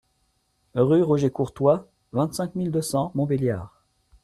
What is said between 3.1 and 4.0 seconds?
Montbéliard